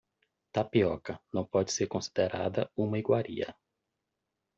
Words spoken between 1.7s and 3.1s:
ser considerada uma